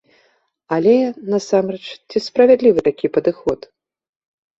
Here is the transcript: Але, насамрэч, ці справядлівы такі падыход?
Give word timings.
Але, 0.77 0.93
насамрэч, 1.33 1.81
ці 2.13 2.17
справядлівы 2.29 2.79
такі 2.87 3.07
падыход? 3.19 3.59